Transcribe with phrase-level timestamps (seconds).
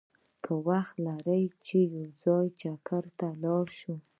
[0.43, 3.95] که وخت لرې چې یو ځای چکر ته لاړ شو!